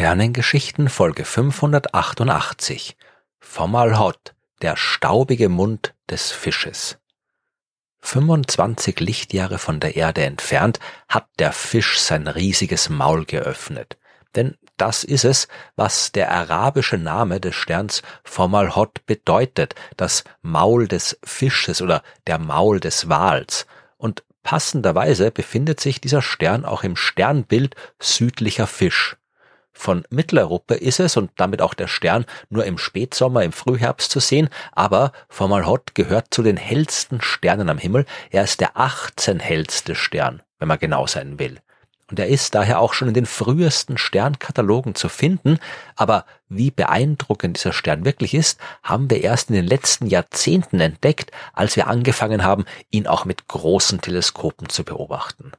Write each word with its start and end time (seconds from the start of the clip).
Sternengeschichten 0.00 0.88
Folge 0.88 1.26
588 1.26 2.96
Fomalhaut, 3.38 4.34
der 4.62 4.78
staubige 4.78 5.50
Mund 5.50 5.92
des 6.08 6.32
Fisches. 6.32 6.96
25 7.98 8.98
Lichtjahre 8.98 9.58
von 9.58 9.78
der 9.78 9.96
Erde 9.96 10.22
entfernt 10.22 10.80
hat 11.06 11.28
der 11.38 11.52
Fisch 11.52 11.98
sein 11.98 12.28
riesiges 12.28 12.88
Maul 12.88 13.26
geöffnet. 13.26 13.98
Denn 14.34 14.56
das 14.78 15.04
ist 15.04 15.26
es, 15.26 15.48
was 15.76 16.12
der 16.12 16.32
arabische 16.32 16.96
Name 16.96 17.38
des 17.38 17.54
Sterns 17.54 18.00
Fomalhot 18.24 19.04
bedeutet, 19.04 19.74
das 19.98 20.24
Maul 20.40 20.88
des 20.88 21.18
Fisches 21.22 21.82
oder 21.82 22.02
der 22.26 22.38
Maul 22.38 22.80
des 22.80 23.10
Wals. 23.10 23.66
Und 23.98 24.24
passenderweise 24.44 25.30
befindet 25.30 25.78
sich 25.78 26.00
dieser 26.00 26.22
Stern 26.22 26.64
auch 26.64 26.84
im 26.84 26.96
Sternbild 26.96 27.76
südlicher 27.98 28.66
Fisch. 28.66 29.18
Von 29.72 30.04
Mitteleuropa 30.10 30.74
ist 30.74 31.00
es 31.00 31.16
und 31.16 31.30
damit 31.36 31.62
auch 31.62 31.74
der 31.74 31.86
Stern 31.86 32.26
nur 32.48 32.64
im 32.64 32.76
Spätsommer, 32.76 33.44
im 33.44 33.52
Frühherbst 33.52 34.10
zu 34.10 34.20
sehen, 34.20 34.48
aber 34.72 35.12
Fomalhaut 35.28 35.94
gehört 35.94 36.26
zu 36.30 36.42
den 36.42 36.56
hellsten 36.56 37.20
Sternen 37.22 37.68
am 37.68 37.78
Himmel. 37.78 38.04
Er 38.30 38.44
ist 38.44 38.60
der 38.60 38.76
18 38.76 39.40
hellste 39.40 39.94
Stern, 39.94 40.42
wenn 40.58 40.68
man 40.68 40.78
genau 40.78 41.06
sein 41.06 41.38
will. 41.38 41.60
Und 42.10 42.18
er 42.18 42.26
ist 42.26 42.56
daher 42.56 42.80
auch 42.80 42.92
schon 42.92 43.08
in 43.08 43.14
den 43.14 43.26
frühesten 43.26 43.96
Sternkatalogen 43.96 44.96
zu 44.96 45.08
finden, 45.08 45.58
aber 45.94 46.24
wie 46.48 46.72
beeindruckend 46.72 47.56
dieser 47.56 47.72
Stern 47.72 48.04
wirklich 48.04 48.34
ist, 48.34 48.58
haben 48.82 49.08
wir 49.08 49.22
erst 49.22 49.48
in 49.48 49.54
den 49.54 49.66
letzten 49.66 50.06
Jahrzehnten 50.06 50.80
entdeckt, 50.80 51.30
als 51.52 51.76
wir 51.76 51.86
angefangen 51.86 52.42
haben, 52.42 52.64
ihn 52.90 53.06
auch 53.06 53.24
mit 53.24 53.46
großen 53.46 54.00
Teleskopen 54.00 54.68
zu 54.68 54.82
beobachten. 54.82 55.52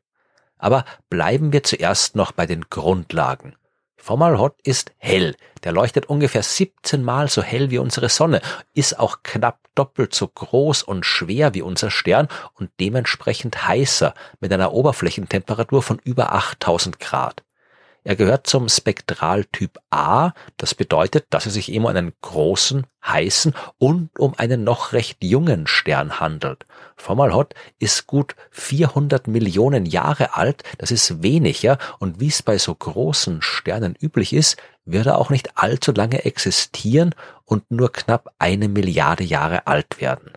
Aber 0.57 0.83
bleiben 1.09 1.53
wir 1.53 1.63
zuerst 1.63 2.17
noch 2.17 2.33
bei 2.33 2.45
den 2.45 2.69
Grundlagen. 2.69 3.55
Fomalhaut 4.01 4.55
ist 4.63 4.91
hell. 4.97 5.35
Der 5.63 5.71
leuchtet 5.71 6.07
ungefähr 6.07 6.41
17 6.41 7.03
Mal 7.03 7.29
so 7.29 7.43
hell 7.43 7.69
wie 7.69 7.77
unsere 7.77 8.09
Sonne, 8.09 8.41
ist 8.73 8.97
auch 8.99 9.19
knapp 9.21 9.59
doppelt 9.75 10.15
so 10.15 10.27
groß 10.27 10.81
und 10.83 11.05
schwer 11.05 11.53
wie 11.53 11.61
unser 11.61 11.91
Stern 11.91 12.27
und 12.55 12.71
dementsprechend 12.79 13.67
heißer 13.67 14.15
mit 14.39 14.51
einer 14.51 14.73
Oberflächentemperatur 14.73 15.83
von 15.83 15.99
über 16.03 16.33
8000 16.33 16.99
Grad. 16.99 17.43
Er 18.03 18.15
gehört 18.15 18.47
zum 18.47 18.67
Spektraltyp 18.67 19.77
A. 19.91 20.31
Das 20.57 20.73
bedeutet, 20.73 21.27
dass 21.29 21.45
es 21.45 21.53
sich 21.53 21.71
immer 21.71 21.89
um 21.89 21.95
einen 21.95 22.13
großen, 22.21 22.87
heißen 23.05 23.53
und 23.77 24.09
um 24.17 24.33
einen 24.37 24.63
noch 24.63 24.93
recht 24.93 25.23
jungen 25.23 25.67
Stern 25.67 26.19
handelt. 26.19 26.65
Fomalhaut 26.95 27.53
ist 27.77 28.07
gut 28.07 28.35
400 28.49 29.27
Millionen 29.27 29.85
Jahre 29.85 30.35
alt. 30.35 30.63
Das 30.79 30.89
ist 30.89 31.21
weniger. 31.21 31.77
Und 31.99 32.19
wie 32.19 32.27
es 32.27 32.41
bei 32.41 32.57
so 32.57 32.73
großen 32.73 33.43
Sternen 33.43 33.95
üblich 34.01 34.33
ist, 34.33 34.57
wird 34.83 35.05
er 35.05 35.19
auch 35.19 35.29
nicht 35.29 35.57
allzu 35.57 35.91
lange 35.91 36.25
existieren 36.25 37.13
und 37.45 37.69
nur 37.69 37.91
knapp 37.91 38.33
eine 38.39 38.67
Milliarde 38.67 39.23
Jahre 39.23 39.67
alt 39.67 40.01
werden. 40.01 40.31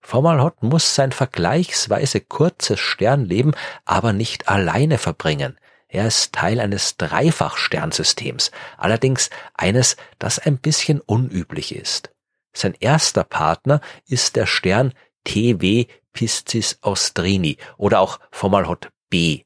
Fomalhaut 0.00 0.62
muss 0.62 0.94
sein 0.94 1.12
vergleichsweise 1.12 2.20
kurzes 2.20 2.80
Sternleben 2.80 3.54
aber 3.84 4.14
nicht 4.14 4.48
alleine 4.48 4.96
verbringen. 4.96 5.58
Er 5.96 6.08
ist 6.08 6.34
Teil 6.34 6.60
eines 6.60 6.98
Dreifachsternsystems, 6.98 8.50
allerdings 8.76 9.30
eines, 9.54 9.96
das 10.18 10.38
ein 10.38 10.58
bisschen 10.58 11.00
unüblich 11.00 11.74
ist. 11.74 12.10
Sein 12.52 12.74
erster 12.78 13.24
Partner 13.24 13.80
ist 14.06 14.36
der 14.36 14.44
Stern 14.44 14.92
TW 15.24 15.86
Piscis 16.12 16.80
Austrini 16.82 17.56
oder 17.78 18.00
auch 18.00 18.20
Fomalhaut 18.30 18.90
B. 19.08 19.44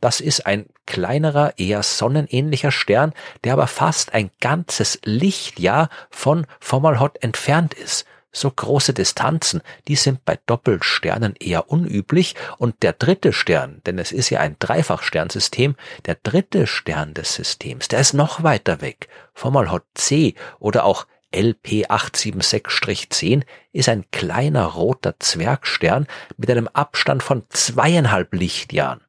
Das 0.00 0.20
ist 0.20 0.44
ein 0.44 0.66
kleinerer, 0.86 1.56
eher 1.56 1.84
sonnenähnlicher 1.84 2.72
Stern, 2.72 3.12
der 3.44 3.52
aber 3.52 3.68
fast 3.68 4.12
ein 4.12 4.32
ganzes 4.40 4.98
Lichtjahr 5.04 5.88
von 6.10 6.48
Fomalhaut 6.58 7.22
entfernt 7.22 7.74
ist 7.74 8.06
so 8.36 8.50
große 8.50 8.92
Distanzen, 8.92 9.62
die 9.88 9.96
sind 9.96 10.24
bei 10.24 10.38
Doppelsternen 10.46 11.34
eher 11.38 11.70
unüblich 11.70 12.34
und 12.58 12.82
der 12.82 12.92
dritte 12.92 13.32
Stern, 13.32 13.80
denn 13.86 13.98
es 13.98 14.12
ist 14.12 14.30
ja 14.30 14.40
ein 14.40 14.56
Dreifachsternsystem, 14.58 15.76
der 16.04 16.16
dritte 16.22 16.66
Stern 16.66 17.14
des 17.14 17.34
Systems, 17.34 17.88
der 17.88 18.00
ist 18.00 18.12
noch 18.14 18.42
weiter 18.42 18.80
weg. 18.80 19.08
Fomalhaut 19.34 19.84
C 19.94 20.34
oder 20.58 20.84
auch 20.84 21.06
LP876-10 21.34 23.42
ist 23.72 23.88
ein 23.88 24.04
kleiner 24.10 24.64
roter 24.64 25.14
Zwergstern 25.18 26.06
mit 26.36 26.50
einem 26.50 26.68
Abstand 26.68 27.22
von 27.22 27.44
zweieinhalb 27.50 28.34
Lichtjahren. 28.34 29.00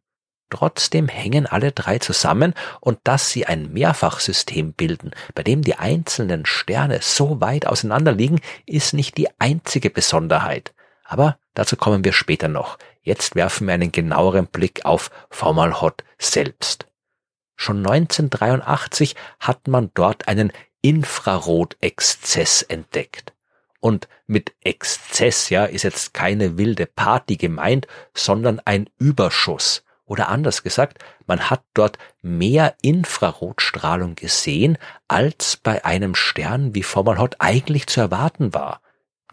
Trotzdem 0.50 1.10
hängen 1.10 1.46
alle 1.46 1.74
drei 1.74 2.00
zusammen 2.00 2.54
und 2.80 3.00
dass 3.04 3.30
sie 3.30 3.46
ein 3.46 3.74
Mehrfachsystem 3.74 4.74
bilden, 4.74 5.12
bei 5.36 5.44
dem 5.44 5.62
die 5.62 5.76
einzelnen 5.76 6.46
Sterne 6.46 7.00
so 7.02 7.42
weit 7.42 7.66
auseinander 7.68 8.14
liegen, 8.14 8.40
ist 8.66 8.94
nicht 8.94 9.18
die 9.18 9.28
einzige 9.40 9.90
Besonderheit. 9.90 10.74
Aber 11.04 11.38
dazu 11.54 11.76
kommen 11.76 12.06
wir 12.06 12.14
später 12.14 12.48
noch. 12.48 12.78
Jetzt 13.02 13.36
werfen 13.36 13.68
wir 13.68 13.74
einen 13.74 13.92
genaueren 13.92 14.48
Blick 14.48 14.86
auf 14.86 15.12
Fomalhaut 15.30 16.04
selbst. 16.18 16.86
Schon 17.56 17.78
1983 17.78 19.16
hat 19.40 19.68
man 19.68 19.92
dort 19.96 20.28
einen 20.28 20.54
Infrarotexzess 20.82 22.62
entdeckt. 22.62 23.34
Und 23.80 24.08
mit 24.28 24.54
Exzess, 24.62 25.50
ja, 25.50 25.66
ist 25.66 25.84
jetzt 25.84 26.14
keine 26.14 26.58
wilde 26.58 26.86
Party 26.86 27.38
gemeint, 27.38 27.88
sondern 28.14 28.62
ein 28.66 28.90
Überschuss. 28.98 29.84
Oder 30.08 30.30
anders 30.30 30.64
gesagt, 30.64 31.04
man 31.28 31.50
hat 31.50 31.64
dort 31.74 32.00
mehr 32.22 32.76
Infrarotstrahlung 32.82 34.16
gesehen, 34.16 34.78
als 35.08 35.58
bei 35.58 35.84
einem 35.86 36.16
Stern 36.16 36.74
wie 36.74 36.84
Fomalhaut 36.84 37.36
eigentlich 37.40 37.88
zu 37.88 38.00
erwarten 38.00 38.54
war. 38.54 38.82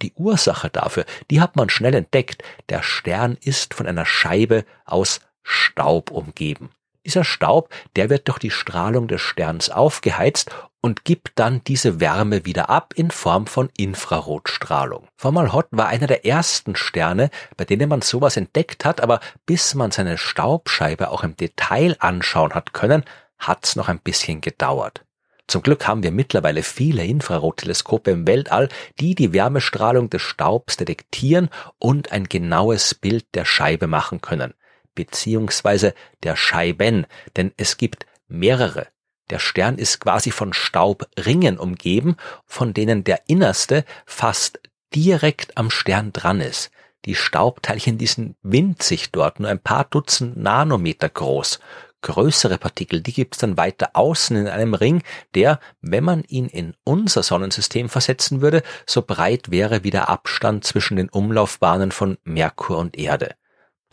Die 0.03 0.13
Ursache 0.15 0.71
dafür, 0.71 1.07
die 1.31 1.41
hat 1.41 1.55
man 1.55 1.71
schnell 1.71 1.95
entdeckt. 1.95 2.43
Der 2.69 2.83
Stern 2.83 3.39
ist 3.41 3.73
von 3.73 3.87
einer 3.87 4.05
Scheibe 4.05 4.65
aus 4.85 5.21
Staub 5.45 6.11
umgeben. 6.11 6.71
Dieser 7.05 7.25
Staub, 7.25 7.69
der 7.97 8.09
wird 8.09 8.29
durch 8.29 8.39
die 8.39 8.51
Strahlung 8.51 9.09
des 9.09 9.21
Sterns 9.21 9.69
aufgeheizt 9.69 10.51
und 10.81 11.05
gibt 11.05 11.33
dann 11.37 11.63
diese 11.65 12.01
Wärme 12.01 12.47
wieder 12.47 12.71
ab 12.71 12.95
in 12.97 13.11
Form 13.11 13.47
von 13.47 13.69
Infrarotstrahlung. 13.77 15.07
Fomalhaut 15.17 15.67
war 15.71 15.89
einer 15.89 16.07
der 16.07 16.25
ersten 16.25 16.77
Sterne, 16.77 17.31
bei 17.57 17.65
denen 17.65 17.89
man 17.89 18.01
sowas 18.01 18.37
entdeckt 18.37 18.85
hat, 18.85 19.03
aber 19.03 19.21
bis 19.45 19.75
man 19.75 19.91
seine 19.91 20.17
Staubscheibe 20.17 21.11
auch 21.11 21.25
im 21.25 21.37
Detail 21.37 21.97
anschauen 22.01 22.55
hat 22.55 22.73
können, 22.73 23.05
hat's 23.39 23.77
noch 23.77 23.89
ein 23.89 23.99
bisschen 23.99 24.41
gedauert. 24.41 25.05
Zum 25.47 25.63
Glück 25.63 25.87
haben 25.87 26.03
wir 26.03 26.11
mittlerweile 26.11 26.63
viele 26.63 27.05
Infrarotteleskope 27.05 28.11
im 28.11 28.27
Weltall, 28.27 28.71
die 28.99 29.15
die 29.15 29.35
Wärmestrahlung 29.35 30.09
des 30.09 30.23
Staubs 30.23 30.79
detektieren 30.79 31.51
und 31.79 32.13
ein 32.13 32.25
genaues 32.25 32.95
Bild 32.95 33.27
der 33.35 33.45
Scheibe 33.45 33.87
machen 33.87 34.23
können 34.23 34.55
beziehungsweise 34.95 35.95
der 36.23 36.37
Scheiben, 36.37 37.07
denn 37.37 37.53
es 37.57 37.77
gibt 37.77 38.07
mehrere. 38.29 38.89
Der 39.31 39.39
Stern 39.39 39.79
ist 39.79 40.01
quasi 40.01 40.31
von 40.31 40.53
Staubringen 40.53 41.59
umgeben, 41.59 42.17
von 42.47 42.75
denen 42.75 43.05
der 43.05 43.23
innerste 43.27 43.85
fast 44.05 44.61
direkt 44.95 45.57
am 45.57 45.71
Stern 45.71 46.13
dran 46.13 46.41
ist. 46.41 46.71
Die 47.07 47.15
Staubteilchen, 47.15 47.99
die 47.99 48.07
sind 48.07 48.37
winzig 48.43 49.13
dort, 49.13 49.41
nur 49.41 49.51
ein 49.51 49.59
paar 49.59 49.85
Dutzend 49.85 50.37
Nanometer 50.37 51.09
groß. 51.09 51.59
Größere 52.03 52.59
Partikel, 52.59 53.01
die 53.01 53.15
gibt's 53.15 53.39
dann 53.39 53.57
weiter 53.57 53.91
außen 53.95 54.37
in 54.37 54.47
einem 54.47 54.75
Ring, 54.75 55.03
der, 55.35 55.59
wenn 55.81 56.05
man 56.05 56.23
ihn 56.25 56.47
in 56.47 56.75
unser 56.85 57.23
Sonnensystem 57.23 57.89
versetzen 57.89 58.43
würde, 58.43 58.63
so 58.87 59.01
breit 59.01 59.51
wäre 59.51 59.85
wie 59.85 59.91
der 59.91 60.11
Abstand 60.11 60.65
zwischen 60.65 60.97
den 60.97 61.09
Umlaufbahnen 61.09 61.93
von 61.93 62.19
Merkur 62.25 62.77
und 62.77 62.99
Erde 62.99 63.35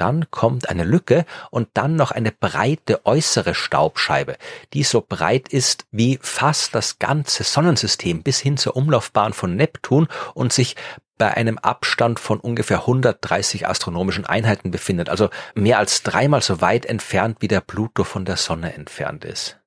dann 0.01 0.31
kommt 0.31 0.67
eine 0.67 0.83
Lücke 0.83 1.25
und 1.51 1.69
dann 1.75 1.95
noch 1.95 2.09
eine 2.09 2.31
breite 2.31 3.05
äußere 3.05 3.53
Staubscheibe, 3.53 4.35
die 4.73 4.81
so 4.81 5.05
breit 5.07 5.49
ist 5.49 5.85
wie 5.91 6.17
fast 6.23 6.73
das 6.73 6.97
ganze 6.97 7.43
Sonnensystem 7.43 8.23
bis 8.23 8.39
hin 8.39 8.57
zur 8.57 8.75
Umlaufbahn 8.75 9.31
von 9.31 9.55
Neptun 9.55 10.07
und 10.33 10.51
sich 10.51 10.75
bei 11.19 11.31
einem 11.35 11.59
Abstand 11.59 12.19
von 12.19 12.39
ungefähr 12.39 12.79
130 12.79 13.67
astronomischen 13.67 14.25
Einheiten 14.25 14.71
befindet, 14.71 15.07
also 15.07 15.29
mehr 15.53 15.77
als 15.77 16.01
dreimal 16.01 16.41
so 16.41 16.61
weit 16.61 16.87
entfernt, 16.87 17.37
wie 17.41 17.47
der 17.47 17.61
Pluto 17.61 18.03
von 18.03 18.25
der 18.25 18.37
Sonne 18.37 18.73
entfernt 18.73 19.23
ist. 19.23 19.60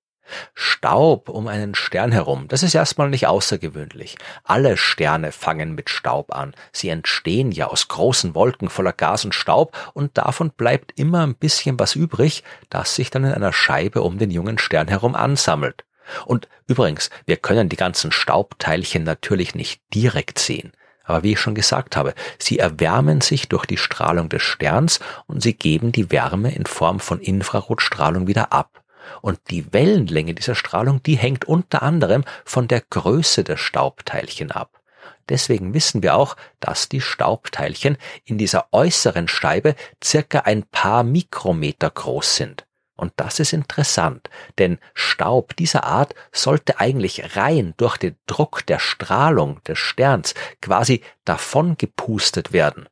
Staub 0.54 1.28
um 1.28 1.48
einen 1.48 1.74
Stern 1.74 2.12
herum, 2.12 2.48
das 2.48 2.62
ist 2.62 2.74
erstmal 2.74 3.10
nicht 3.10 3.26
außergewöhnlich. 3.26 4.16
Alle 4.44 4.76
Sterne 4.76 5.32
fangen 5.32 5.74
mit 5.74 5.90
Staub 5.90 6.34
an. 6.34 6.54
Sie 6.72 6.88
entstehen 6.88 7.52
ja 7.52 7.66
aus 7.66 7.88
großen 7.88 8.34
Wolken 8.34 8.68
voller 8.68 8.92
Gas 8.92 9.24
und 9.24 9.34
Staub 9.34 9.76
und 9.94 10.16
davon 10.16 10.50
bleibt 10.50 10.98
immer 10.98 11.26
ein 11.26 11.34
bisschen 11.34 11.78
was 11.78 11.94
übrig, 11.94 12.44
das 12.70 12.94
sich 12.94 13.10
dann 13.10 13.24
in 13.24 13.32
einer 13.32 13.52
Scheibe 13.52 14.02
um 14.02 14.18
den 14.18 14.30
jungen 14.30 14.58
Stern 14.58 14.88
herum 14.88 15.14
ansammelt. 15.14 15.84
Und 16.26 16.48
übrigens, 16.66 17.10
wir 17.26 17.36
können 17.36 17.68
die 17.68 17.76
ganzen 17.76 18.12
Staubteilchen 18.12 19.04
natürlich 19.04 19.54
nicht 19.54 19.80
direkt 19.94 20.38
sehen. 20.38 20.72
Aber 21.04 21.22
wie 21.22 21.32
ich 21.32 21.40
schon 21.40 21.54
gesagt 21.54 21.96
habe, 21.96 22.14
sie 22.38 22.58
erwärmen 22.58 23.20
sich 23.20 23.48
durch 23.48 23.66
die 23.66 23.76
Strahlung 23.76 24.28
des 24.30 24.42
Sterns 24.42 25.00
und 25.26 25.42
sie 25.42 25.54
geben 25.54 25.92
die 25.92 26.10
Wärme 26.10 26.54
in 26.54 26.66
Form 26.66 26.98
von 26.98 27.20
Infrarotstrahlung 27.20 28.26
wieder 28.26 28.52
ab. 28.52 28.83
Und 29.20 29.40
die 29.50 29.72
Wellenlänge 29.72 30.34
dieser 30.34 30.54
Strahlung, 30.54 31.02
die 31.02 31.16
hängt 31.16 31.44
unter 31.44 31.82
anderem 31.82 32.24
von 32.44 32.68
der 32.68 32.80
Größe 32.80 33.44
der 33.44 33.56
Staubteilchen 33.56 34.50
ab. 34.50 34.80
Deswegen 35.28 35.72
wissen 35.74 36.02
wir 36.02 36.16
auch, 36.16 36.36
dass 36.60 36.88
die 36.88 37.00
Staubteilchen 37.00 37.96
in 38.24 38.38
dieser 38.38 38.68
äußeren 38.72 39.28
Scheibe 39.28 39.74
circa 40.02 40.40
ein 40.40 40.64
paar 40.64 41.02
Mikrometer 41.02 41.90
groß 41.90 42.36
sind. 42.36 42.66
Und 42.96 43.12
das 43.16 43.40
ist 43.40 43.52
interessant, 43.52 44.30
denn 44.58 44.78
Staub 44.94 45.56
dieser 45.56 45.84
Art 45.84 46.14
sollte 46.30 46.78
eigentlich 46.78 47.36
rein 47.36 47.74
durch 47.76 47.96
den 47.96 48.16
Druck 48.26 48.64
der 48.66 48.78
Strahlung 48.78 49.62
des 49.64 49.78
Sterns 49.78 50.34
quasi 50.60 51.02
davon 51.24 51.76
gepustet 51.76 52.52
werden. 52.52 52.86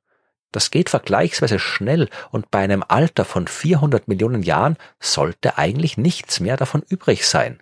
Das 0.52 0.70
geht 0.70 0.90
vergleichsweise 0.90 1.58
schnell 1.58 2.08
und 2.30 2.50
bei 2.50 2.60
einem 2.60 2.84
Alter 2.86 3.24
von 3.24 3.48
400 3.48 4.06
Millionen 4.06 4.42
Jahren 4.42 4.76
sollte 5.00 5.58
eigentlich 5.58 5.96
nichts 5.96 6.40
mehr 6.40 6.56
davon 6.56 6.82
übrig 6.88 7.26
sein. 7.26 7.60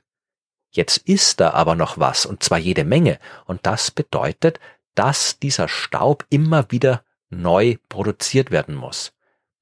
Jetzt 0.73 0.99
ist 0.99 1.41
da 1.41 1.51
aber 1.51 1.75
noch 1.75 1.99
was, 1.99 2.27
und 2.27 2.43
zwar 2.43 2.59
jede 2.59 2.85
Menge, 2.85 3.19
und 3.47 3.67
das 3.67 3.91
bedeutet, 3.91 4.61
dass 4.95 5.39
dieser 5.39 5.69
Staub 5.69 6.27
immer 6.31 6.71
wieder 6.71 7.03
neu 7.29 7.77
produziert 7.89 8.51
werden 8.51 8.75
muss. 8.75 9.13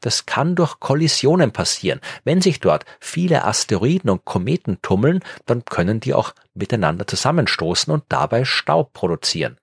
Das 0.01 0.27
kann 0.27 0.55
durch 0.55 0.79
Kollisionen 0.81 1.53
passieren. 1.53 2.01
Wenn 2.25 2.41
sich 2.41 2.61
dort 2.61 2.85
viele 3.01 3.45
Asteroiden 3.45 4.11
und 4.11 4.25
Kometen 4.25 4.81
tummeln, 4.81 5.21
dann 5.45 5.65
können 5.65 6.01
die 6.01 6.15
auch 6.15 6.35
miteinander 6.55 7.07
zusammenstoßen 7.07 7.93
und 7.93 8.05
dabei 8.09 8.45
Staub 8.45 8.93
produzieren. 8.93 9.59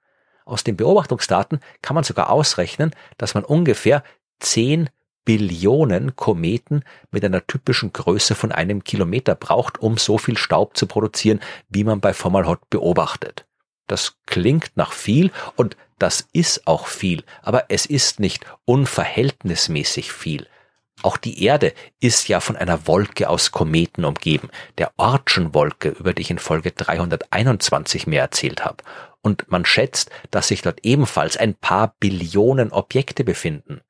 Aus 0.46 0.64
den 0.64 0.78
Beobachtungsdaten 0.78 1.60
kann 1.82 1.96
man 1.96 2.04
sogar 2.04 2.30
ausrechnen, 2.30 2.92
dass 3.18 3.34
man 3.34 3.44
ungefähr 3.44 4.04
10 4.40 4.90
Billionen 5.26 6.16
Kometen 6.16 6.84
mit 7.10 7.26
einer 7.26 7.46
typischen 7.48 7.92
Größe 7.92 8.36
von 8.36 8.52
einem 8.52 8.84
Kilometer 8.84 9.34
braucht, 9.34 9.80
um 9.80 9.98
so 9.98 10.20
viel 10.20 10.38
Staub 10.38 10.78
zu 10.78 10.86
produzieren, 10.86 11.42
wie 11.68 11.84
man 11.84 12.00
bei 12.00 12.14
Fomalhaut 12.14 12.70
beobachtet. 12.70 13.46
Das 13.88 14.18
klingt 14.28 14.72
nach 14.76 14.94
viel 14.94 15.32
und 15.56 15.78
das 15.98 16.28
ist 16.32 16.68
auch 16.68 16.88
viel, 16.88 17.24
aber 17.42 17.66
es 17.70 17.86
ist 17.86 18.20
nicht 18.20 18.46
unverhältnismäßig 18.66 20.12
viel. 20.12 20.48
Auch 21.06 21.18
die 21.18 21.44
Erde 21.44 21.76
ist 22.00 22.30
ja 22.30 22.40
von 22.40 22.56
einer 22.56 22.88
Wolke 22.88 23.30
aus 23.30 23.52
Kometen 23.52 24.06
umgeben, 24.06 24.50
der 24.80 24.92
Ortschen-Wolke, 24.98 25.90
über 25.90 26.14
die 26.14 26.24
ich 26.24 26.32
in 26.32 26.40
Folge 26.40 26.72
321 26.72 28.08
mehr 28.08 28.24
erzählt 28.24 28.66
habe. 28.66 28.84
Und 29.22 29.46
man 29.52 29.66
schätzt, 29.66 30.10
dass 30.32 30.48
sich 30.48 30.64
dort 30.64 30.80
ebenfalls 30.84 31.38
ein 31.38 31.54
paar 31.54 31.94
Billionen 32.00 32.72
Objekte 32.72 33.24
befinden. 33.24 33.82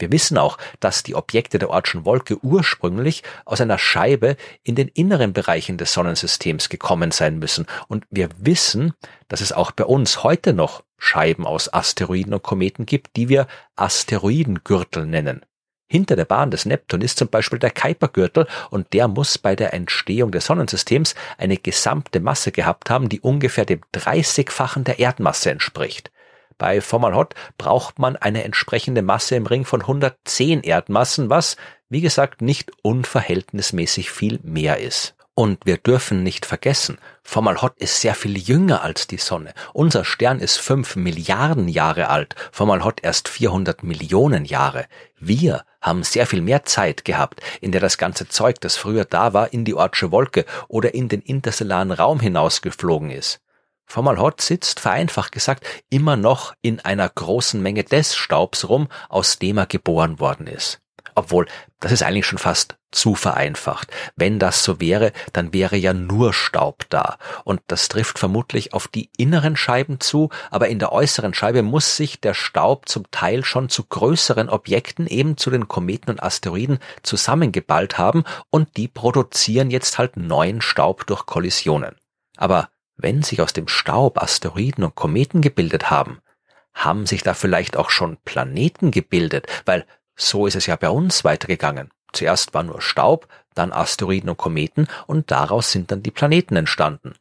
Wir 0.00 0.10
wissen 0.10 0.38
auch, 0.38 0.58
dass 0.80 1.04
die 1.04 1.14
Objekte 1.14 1.60
der 1.60 1.70
Ortschen 1.70 2.04
Wolke 2.04 2.36
ursprünglich 2.44 3.22
aus 3.44 3.60
einer 3.60 3.78
Scheibe 3.78 4.36
in 4.64 4.74
den 4.74 4.88
inneren 4.88 5.32
Bereichen 5.32 5.78
des 5.78 5.92
Sonnensystems 5.92 6.68
gekommen 6.68 7.12
sein 7.12 7.38
müssen. 7.38 7.66
Und 7.86 8.06
wir 8.10 8.28
wissen, 8.38 8.92
dass 9.28 9.40
es 9.40 9.52
auch 9.52 9.70
bei 9.70 9.84
uns 9.84 10.24
heute 10.24 10.52
noch 10.52 10.82
Scheiben 10.98 11.46
aus 11.46 11.72
Asteroiden 11.72 12.34
und 12.34 12.42
Kometen 12.42 12.86
gibt, 12.86 13.14
die 13.14 13.28
wir 13.28 13.46
Asteroidengürtel 13.76 15.06
nennen. 15.06 15.42
Hinter 15.88 16.16
der 16.16 16.24
Bahn 16.24 16.50
des 16.50 16.66
Neptun 16.66 17.00
ist 17.00 17.18
zum 17.18 17.28
Beispiel 17.28 17.60
der 17.60 17.70
Kuipergürtel 17.70 18.46
und 18.70 18.92
der 18.92 19.06
muss 19.06 19.38
bei 19.38 19.54
der 19.54 19.72
Entstehung 19.72 20.32
des 20.32 20.46
Sonnensystems 20.46 21.14
eine 21.38 21.56
gesamte 21.56 22.18
Masse 22.18 22.50
gehabt 22.50 22.90
haben, 22.90 23.08
die 23.08 23.20
ungefähr 23.20 23.64
dem 23.64 23.80
30-fachen 23.94 24.82
der 24.82 24.98
Erdmasse 24.98 25.50
entspricht. 25.50 26.10
Bei 26.58 26.80
Fomalhaut 26.80 27.34
braucht 27.58 27.98
man 27.98 28.16
eine 28.16 28.42
entsprechende 28.42 29.02
Masse 29.02 29.36
im 29.36 29.46
Ring 29.46 29.64
von 29.64 29.82
110 29.82 30.62
Erdmassen, 30.62 31.30
was, 31.30 31.56
wie 31.88 32.00
gesagt, 32.00 32.42
nicht 32.42 32.72
unverhältnismäßig 32.82 34.10
viel 34.10 34.40
mehr 34.42 34.78
ist. 34.78 35.14
Und 35.38 35.66
wir 35.66 35.76
dürfen 35.76 36.22
nicht 36.22 36.46
vergessen, 36.46 36.96
Fomalhaut 37.22 37.76
ist 37.76 38.00
sehr 38.00 38.14
viel 38.14 38.38
jünger 38.38 38.82
als 38.82 39.06
die 39.06 39.18
Sonne. 39.18 39.52
Unser 39.74 40.06
Stern 40.06 40.40
ist 40.40 40.56
5 40.56 40.96
Milliarden 40.96 41.68
Jahre 41.68 42.08
alt, 42.08 42.34
Fomalhaut 42.52 43.00
erst 43.02 43.28
400 43.28 43.82
Millionen 43.82 44.46
Jahre. 44.46 44.86
Wir 45.18 45.64
haben 45.86 46.02
sehr 46.02 46.26
viel 46.26 46.42
mehr 46.42 46.64
Zeit 46.64 47.04
gehabt, 47.04 47.40
in 47.60 47.72
der 47.72 47.80
das 47.80 47.96
ganze 47.96 48.28
Zeug, 48.28 48.60
das 48.60 48.76
früher 48.76 49.04
da 49.04 49.32
war, 49.32 49.52
in 49.52 49.64
die 49.64 49.74
Ortsche 49.74 50.10
Wolke 50.10 50.44
oder 50.68 50.94
in 50.94 51.08
den 51.08 51.22
interstellaren 51.22 51.92
Raum 51.92 52.20
hinausgeflogen 52.20 53.10
ist. 53.10 53.40
Formalhaut 53.86 54.40
sitzt, 54.40 54.80
vereinfacht 54.80 55.30
gesagt, 55.30 55.64
immer 55.88 56.16
noch 56.16 56.54
in 56.60 56.80
einer 56.80 57.08
großen 57.08 57.62
Menge 57.62 57.84
des 57.84 58.16
Staubs 58.16 58.68
rum, 58.68 58.88
aus 59.08 59.38
dem 59.38 59.58
er 59.58 59.66
geboren 59.66 60.18
worden 60.18 60.48
ist. 60.48 60.80
Obwohl, 61.14 61.46
das 61.80 61.92
ist 61.92 62.02
eigentlich 62.02 62.26
schon 62.26 62.38
fast 62.38 62.76
zu 62.96 63.14
vereinfacht. 63.14 63.92
Wenn 64.16 64.38
das 64.38 64.64
so 64.64 64.80
wäre, 64.80 65.12
dann 65.32 65.52
wäre 65.52 65.76
ja 65.76 65.92
nur 65.92 66.32
Staub 66.32 66.84
da. 66.88 67.18
Und 67.44 67.60
das 67.68 67.88
trifft 67.88 68.18
vermutlich 68.18 68.72
auf 68.72 68.88
die 68.88 69.10
inneren 69.16 69.56
Scheiben 69.56 70.00
zu, 70.00 70.30
aber 70.50 70.68
in 70.68 70.78
der 70.78 70.92
äußeren 70.92 71.34
Scheibe 71.34 71.62
muss 71.62 71.96
sich 71.96 72.20
der 72.20 72.34
Staub 72.34 72.88
zum 72.88 73.08
Teil 73.10 73.44
schon 73.44 73.68
zu 73.68 73.84
größeren 73.84 74.48
Objekten, 74.48 75.06
eben 75.06 75.36
zu 75.36 75.50
den 75.50 75.68
Kometen 75.68 76.10
und 76.10 76.22
Asteroiden, 76.22 76.78
zusammengeballt 77.02 77.98
haben 77.98 78.24
und 78.50 78.76
die 78.76 78.88
produzieren 78.88 79.70
jetzt 79.70 79.98
halt 79.98 80.16
neuen 80.16 80.62
Staub 80.62 81.06
durch 81.06 81.26
Kollisionen. 81.26 81.96
Aber 82.36 82.70
wenn 82.96 83.22
sich 83.22 83.42
aus 83.42 83.52
dem 83.52 83.68
Staub 83.68 84.22
Asteroiden 84.22 84.84
und 84.84 84.94
Kometen 84.94 85.42
gebildet 85.42 85.90
haben, 85.90 86.20
haben 86.72 87.04
sich 87.06 87.22
da 87.22 87.34
vielleicht 87.34 87.76
auch 87.76 87.90
schon 87.90 88.16
Planeten 88.24 88.90
gebildet, 88.90 89.46
weil 89.66 89.86
so 90.14 90.46
ist 90.46 90.56
es 90.56 90.64
ja 90.64 90.76
bei 90.76 90.88
uns 90.88 91.24
weitergegangen. 91.24 91.90
Zuerst 92.12 92.54
war 92.54 92.62
nur 92.62 92.80
Staub, 92.80 93.28
dann 93.54 93.72
Asteroiden 93.72 94.30
und 94.30 94.36
Kometen 94.36 94.88
und 95.06 95.30
daraus 95.30 95.72
sind 95.72 95.90
dann 95.90 96.02
die 96.02 96.10
Planeten 96.10 96.56
entstanden. 96.56 97.14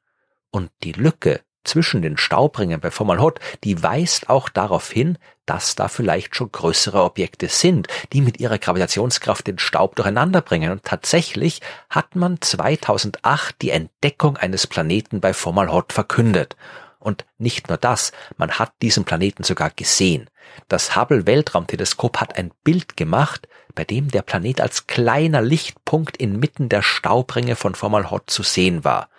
Und 0.52 0.72
die 0.84 0.94
Lücke 0.94 1.42
zwischen 1.66 2.02
den 2.02 2.18
Staubringen 2.18 2.80
bei 2.80 2.92
Fomalhaut, 2.92 3.40
die 3.64 3.82
weist 3.82 4.30
auch 4.30 4.50
darauf 4.50 4.92
hin, 4.92 5.18
dass 5.46 5.76
da 5.76 5.88
vielleicht 5.88 6.36
schon 6.36 6.52
größere 6.52 7.04
Objekte 7.04 7.48
sind, 7.48 7.88
die 8.14 8.22
mit 8.22 8.40
ihrer 8.40 8.58
Gravitationskraft 8.58 9.48
den 9.48 9.60
Staub 9.60 9.96
durcheinander 9.96 10.42
bringen. 10.42 10.72
Und 10.72 10.84
tatsächlich 10.84 11.62
hat 11.90 12.16
man 12.16 12.42
2008 12.42 13.62
die 13.62 13.72
Entdeckung 13.72 14.38
eines 14.38 14.68
Planeten 14.68 15.21
bei 15.21 15.33
Fomalhaut 15.33 15.94
verkündet. 15.94 16.56
Und 17.00 17.26
nicht 17.38 17.68
nur 17.69 17.78
das, 17.78 18.12
man 18.38 18.52
hat 18.52 18.74
diesen 18.81 19.06
Planeten 19.06 19.44
sogar 19.44 19.69
gesehen. 19.69 20.30
Das 20.68 20.95
Hubble 20.95 21.28
Weltraumteleskop 21.28 22.19
hat 22.19 22.38
ein 22.38 22.52
Bild 22.64 22.98
gemacht, 22.98 23.48
bei 23.76 23.84
dem 23.84 24.10
der 24.10 24.22
Planet 24.22 24.62
als 24.62 24.88
kleiner 24.88 25.42
Lichtpunkt 25.42 26.18
inmitten 26.18 26.70
der 26.70 26.82
Staubringe 26.82 27.56
von 27.56 27.76
Fomalhaut 27.76 28.30
zu 28.30 28.42
sehen 28.42 28.84
war. 28.84 29.10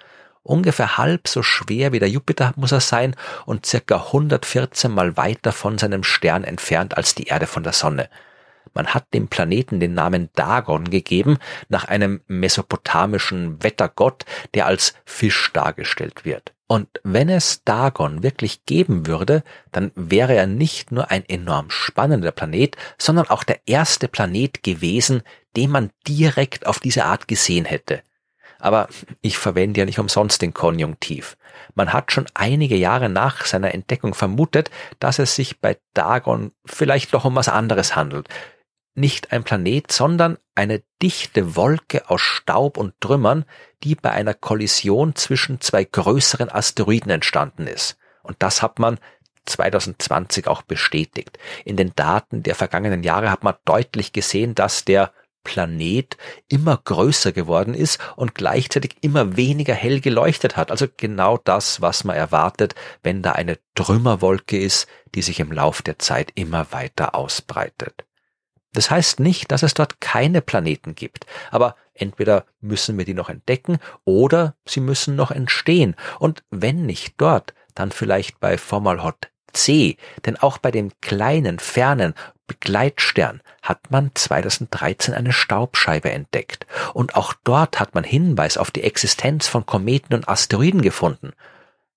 Ungefähr 0.43 0.97
halb 0.97 1.29
so 1.29 1.43
schwer 1.43 1.93
wie 1.93 1.99
der 1.99 2.09
Jupiter 2.09 2.53
muss 2.57 2.73
er 2.73 2.81
sein 2.81 3.15
und 3.47 3.67
circa 3.67 3.97
114 4.07 4.91
mal 4.91 5.17
weiter 5.17 5.53
von 5.53 5.77
seinem 5.77 6.05
Stern 6.05 6.45
entfernt 6.45 6.97
als 6.97 7.15
die 7.15 7.25
Erde 7.25 7.47
von 7.47 7.63
der 7.63 7.73
Sonne. 7.73 8.09
Man 8.73 8.89
hat 8.89 9.13
dem 9.15 9.29
Planeten 9.29 9.81
den 9.81 9.95
Namen 9.95 10.29
Dagon 10.35 10.91
gegeben, 10.91 11.39
nach 11.69 11.85
einem 11.85 12.21
mesopotamischen 12.27 13.63
Wettergott, 13.63 14.25
der 14.55 14.67
als 14.67 14.95
Fisch 15.05 15.51
dargestellt 15.53 16.25
wird. 16.25 16.53
Und 16.69 16.89
wenn 17.05 17.29
es 17.29 17.63
Dagon 17.65 18.23
wirklich 18.25 18.65
geben 18.67 19.07
würde, 19.07 19.45
dann 19.71 19.93
wäre 19.95 20.35
er 20.35 20.47
nicht 20.47 20.91
nur 20.91 21.11
ein 21.11 21.25
enorm 21.29 21.71
spannender 21.71 22.33
Planet, 22.33 22.77
sondern 22.99 23.29
auch 23.29 23.45
der 23.45 23.61
erste 23.67 24.09
Planet 24.09 24.63
gewesen, 24.65 25.23
den 25.57 25.71
man 25.71 25.91
direkt 26.09 26.67
auf 26.67 26.81
diese 26.81 27.05
Art 27.05 27.29
gesehen 27.29 27.67
hätte. 27.67 28.03
Aber 28.59 28.89
ich 29.21 29.39
verwende 29.39 29.81
ja 29.81 29.87
nicht 29.87 29.99
umsonst 29.99 30.43
den 30.43 30.55
Konjunktiv. 30.55 31.37
Man 31.75 31.93
hat 31.93 32.11
schon 32.11 32.27
einige 32.35 32.77
Jahre 32.77 33.09
nach 33.09 33.45
seiner 33.45 33.73
Entdeckung 33.73 34.15
vermutet, 34.15 34.71
dass 34.99 35.19
es 35.19 35.37
sich 35.37 35.61
bei 35.61 35.77
Dagon 35.95 36.53
vielleicht 36.65 37.15
doch 37.15 37.25
um 37.25 37.37
was 37.37 37.49
anderes 37.49 37.95
handelt. 37.95 38.29
Nicht 38.99 39.31
ein 39.31 39.45
Planet, 39.45 39.93
sondern 39.93 40.39
eine 40.55 40.83
dichte 41.03 41.55
Wolke 41.55 42.09
aus 42.09 42.23
Staub 42.23 42.79
und 42.79 42.99
Trümmern, 43.01 43.45
die 43.85 43.95
bei 43.95 44.11
einer 44.11 44.33
Kollision 44.33 45.15
zwischen 45.15 45.61
zwei 45.61 45.85
größeren 45.85 46.51
Asteroiden 46.51 47.11
entstanden 47.11 47.67
ist. 47.67 47.99
Und 48.23 48.37
das 48.39 48.63
hat 48.63 48.79
man 48.79 48.99
2020 49.45 50.49
auch 50.49 50.63
bestätigt. 50.63 51.39
In 51.67 51.77
den 51.77 51.93
Daten 51.95 52.43
der 52.43 52.55
vergangenen 52.55 53.03
Jahre 53.03 53.31
hat 53.31 53.45
man 53.45 53.55
deutlich 53.67 54.15
gesehen, 54.15 54.55
dass 54.55 54.87
der 54.87 55.13
Planet 55.45 56.17
immer 56.49 56.81
größer 56.83 57.33
geworden 57.33 57.75
ist 57.75 58.01
und 58.17 58.35
gleichzeitig 58.35 58.97
immer 59.03 59.37
weniger 59.37 59.75
hell 59.75 60.01
geleuchtet 60.01 60.57
hat. 60.57 60.71
Also 60.71 60.87
genau 60.97 61.37
das, 61.37 61.83
was 61.83 62.03
man 62.03 62.17
erwartet, 62.17 62.75
wenn 63.03 63.23
da 63.23 63.33
eine 63.33 63.59
Trümmerwolke 63.75 64.59
ist, 64.59 64.89
die 65.15 65.23
sich 65.23 65.39
im 65.39 65.53
Lauf 65.53 65.83
der 65.83 65.99
Zeit 65.99 66.33
immer 66.35 66.73
weiter 66.73 67.15
ausbreitet. 67.15 68.07
Das 68.77 68.91
heißt 68.91 69.21
nicht, 69.21 69.51
dass 69.51 69.63
es 69.63 69.73
dort 69.73 70.03
keine 70.03 70.43
Planeten 70.43 70.95
gibt, 70.95 71.25
aber 71.51 71.77
entweder 71.95 72.45
müssen 72.61 72.99
wir 72.99 73.07
die 73.07 73.15
noch 73.15 73.31
entdecken 73.31 73.79
oder 74.05 74.55
sie 74.67 74.81
müssen 74.81 75.17
noch 75.17 75.31
entstehen. 75.31 75.97
Und 76.19 76.45
wenn 76.51 76.85
nicht 76.85 77.15
dort, 77.17 77.55
dann 77.75 77.91
vielleicht 77.91 78.39
bei 78.39 78.59
Fomalhaut 78.59 79.31
C, 79.55 79.97
denn 80.27 80.37
auch 80.37 80.59
bei 80.59 80.71
dem 80.71 80.93
kleinen, 81.01 81.59
fernen, 81.59 82.13
Begleitstern 82.47 83.41
hat 83.63 83.91
man 83.91 84.11
2013 84.15 85.15
eine 85.15 85.33
Staubscheibe 85.33 86.11
entdeckt 86.11 86.67
und 86.93 87.17
auch 87.17 87.33
dort 87.45 87.81
hat 87.81 87.95
man 87.95 88.05
Hinweis 88.05 88.59
auf 88.59 88.71
die 88.71 88.85
Existenz 88.85 89.49
von 89.49 89.65
Kometen 89.65 90.15
und 90.15 90.29
Asteroiden 90.29 90.83
gefunden. 90.83 91.33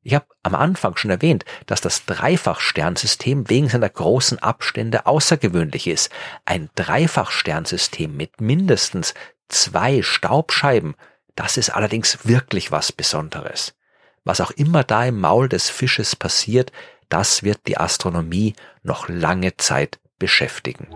Ich 0.02 0.14
habe 0.14 0.26
am 0.44 0.56
Anfang 0.56 0.96
schon 0.96 1.12
erwähnt, 1.12 1.44
dass 1.66 1.82
das 1.82 2.06
Dreifachsternsystem 2.06 3.50
wegen 3.50 3.70
seiner 3.70 3.90
großen 3.90 4.40
Abstände 4.40 5.06
außergewöhnlich 5.06 5.88
ist. 5.88 6.10
Ein 6.46 6.70
Dreifachsternsystem 6.76 8.16
mit 8.16 8.40
mindestens 8.40 9.14
zwei 9.50 10.02
Staubscheiben, 10.02 10.96
das 11.36 11.58
ist 11.58 11.70
allerdings 11.70 12.26
wirklich 12.26 12.72
was 12.72 12.92
Besonderes. 12.92 13.76
Was 14.24 14.42
auch 14.42 14.52
immer 14.52 14.84
da 14.84 15.06
im 15.06 15.20
Maul 15.20 15.50
des 15.50 15.70
Fisches 15.70 16.16
passiert, 16.16 16.72
das 17.10 17.44
wird 17.44 17.68
die 17.68 17.78
Astronomie 17.78 18.54
noch 18.84 19.10
lange 19.10 19.58
Zeit 19.58 20.00
beschäftigen. 20.20 20.88